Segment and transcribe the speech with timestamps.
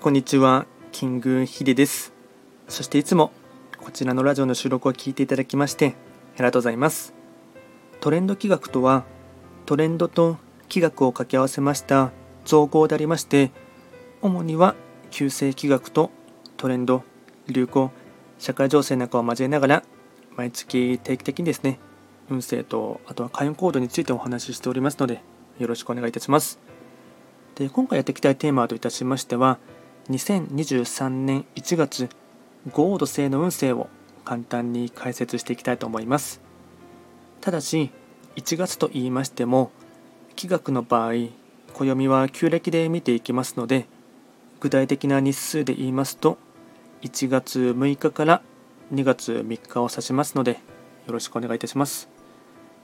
[0.00, 2.14] こんにちは、キングヒデです。
[2.68, 3.32] そしていつも
[3.76, 5.94] こちらのラジオの収録を聞いていただきまして
[6.36, 7.12] ありがとうございます。
[8.00, 9.04] トレンド企画とは、
[9.66, 10.38] トレンドと
[10.70, 12.12] 企画を掛け合わせました
[12.46, 13.50] 造語でありまして、
[14.22, 14.74] 主には
[15.10, 16.10] 旧世企画と
[16.56, 17.02] トレンド、
[17.48, 17.90] 流行、
[18.38, 19.82] 社会情勢なんかを交えながら、
[20.34, 21.78] 毎月定期的にですね、
[22.30, 25.20] 運勢と、あとは開運行動についてお話ししておりますので、
[25.58, 26.58] よろしくお願いいたします。
[27.54, 29.58] で今回やっていきたいテーマといたしましては
[30.08, 32.08] 2023年1月
[32.72, 33.88] 豪土星の運勢を
[34.24, 36.40] 簡単に解説していきたいと思います。
[37.40, 37.90] ただし
[38.36, 39.70] 1月と言いましても
[40.36, 41.12] 気学の場合
[41.74, 43.86] 暦は旧暦で見ていきますので
[44.60, 46.38] 具体的な日数で言いますと
[47.02, 48.42] 1月6日から
[48.92, 50.52] 2月3日を指しますので
[51.06, 52.08] よろしくお願いいたします。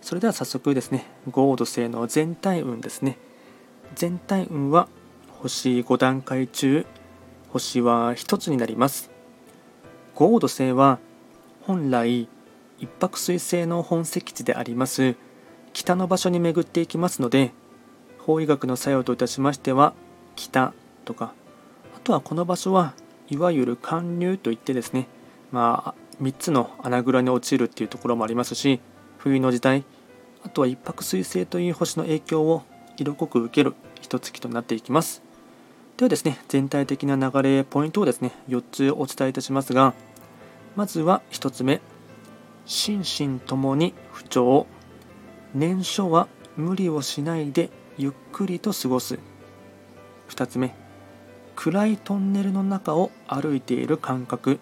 [0.00, 3.18] それでは早速ですね豪土星の全体運ですね。
[3.94, 4.88] 全体運は
[5.40, 6.86] 星5段階中
[7.48, 9.10] 星は1つになります
[10.14, 10.98] 豪土星は
[11.62, 12.28] 本来
[12.78, 15.16] 一泊水星の本石地であります
[15.72, 17.52] 北の場所に巡っていきますので
[18.18, 19.94] 法医学の作用といたしましては
[20.36, 20.72] 北
[21.04, 21.32] とか
[21.94, 22.94] あとはこの場所は
[23.28, 25.06] いわゆる寒流といってですね
[25.52, 28.80] まあ3つの穴蔵に落ちるっていうところもありますし
[29.18, 29.84] 冬の時代
[30.42, 32.62] あとは一泊水星という星の影響を
[32.96, 35.25] 色濃く受ける一月となっていきます。
[35.96, 39.94] ではですね、全体的な流れ、ポイントをですね、4つお伝えいたしますが、
[40.74, 41.80] まずは1つ目、
[42.66, 44.66] 心身ともに不調。
[45.54, 49.18] 年初は無理をしないでゆっくりと過ごす。
[50.28, 50.74] 2つ目、
[51.54, 54.58] 暗いトンネルの中を歩いている感覚。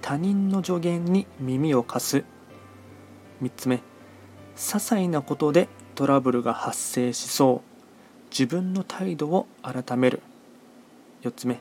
[0.00, 2.24] 他人の助言に耳を貸す。
[3.42, 3.80] 3つ目、些
[4.54, 7.72] 細なことでトラブルが発生しそう
[8.30, 10.22] 自分の態度を改める
[11.22, 11.58] 4つ目。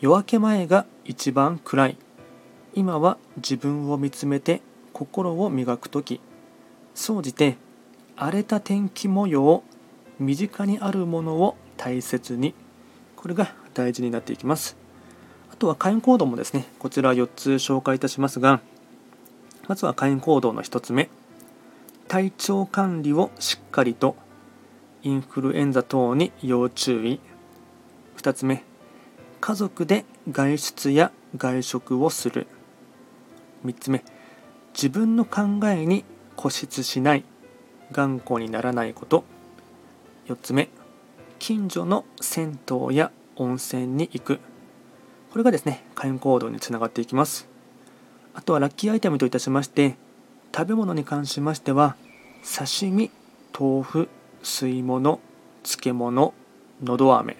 [0.00, 1.96] 夜明け前が一番暗い。
[2.74, 4.62] 今は自分を見つめて
[4.92, 6.20] 心を磨く時。
[6.94, 7.56] 総じて
[8.16, 9.62] 荒れた天気模様
[10.18, 12.54] 身近にあるものを大切に。
[13.16, 14.76] これが大事になっていきます。
[15.52, 18.60] あとは会員行動もですねこちら4つ紹介いたしますが
[19.68, 21.10] まずは会員行動の1つ目。
[22.08, 24.16] 体調管理をしっかりと。
[25.02, 27.20] インフルエンザ等に要注意。
[28.16, 28.69] 2つ目。
[29.40, 32.46] 家族で外出や外食をする。
[33.64, 34.04] 3つ目
[34.74, 36.04] 自分の考えに
[36.36, 37.24] 固執しない
[37.92, 39.24] 頑固にならないこと。
[40.28, 40.68] 4つ目
[41.38, 44.40] 近所の銭湯や温泉に行く。
[45.30, 47.48] これがですね開運行動につながっていきます。
[48.34, 49.96] あとはラッキーアイテムといたしまして
[50.54, 51.96] 食べ物に関しましては
[52.44, 53.10] 刺身
[53.58, 54.08] 豆腐
[54.42, 55.18] 吸い物
[55.62, 56.34] 漬物
[56.82, 57.36] のど飴。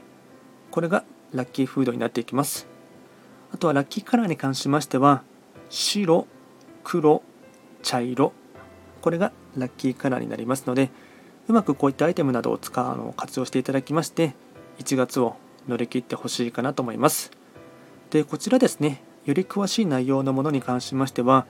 [0.71, 2.67] これがラッキーフードになっていきます。
[3.53, 5.23] あとはラッキーカラーに関しましては
[5.69, 6.27] 白
[6.85, 7.23] 黒
[7.83, 8.33] 茶色。
[9.01, 10.91] これがラッキーカラーになりますので
[11.49, 14.35] うまくこういったアイテムなどを使うのを活用していただきまして
[14.79, 15.37] 1月を
[15.69, 17.31] 乗り切ってほしいかなと思います。
[18.11, 21.47] でこちらですねより詳しい内容のものに関しましては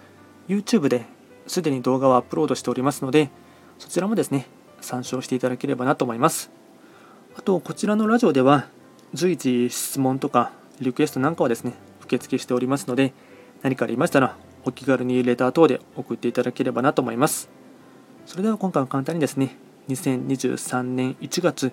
[0.48, 1.06] YouTube で
[1.46, 3.30] すでに動画をアップロードしておりますので
[3.78, 4.46] そちらもですね
[4.80, 6.50] 参照していただければなと思います。
[7.36, 8.68] あとこちらのラジオでは
[9.14, 13.12] 随時質問とかリクエストなんかはですね受付しておりますので
[13.62, 17.48] 何かありましたらお気軽にレター等で送っていただければなと思います
[18.26, 19.56] それでは今回は簡単にですね
[19.88, 21.72] 2023年1月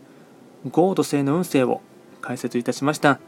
[0.72, 1.82] 豪土星の運勢を
[2.22, 3.20] 解説いたしました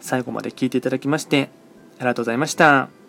[0.00, 1.50] 最後まで聞いていただきまして
[1.98, 3.01] ありがとうございました。